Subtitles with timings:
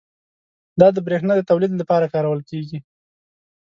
[0.79, 2.77] دا د بریښنا د تولید لپاره کارول کېږي.